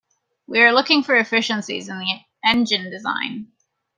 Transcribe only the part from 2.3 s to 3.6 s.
engine design.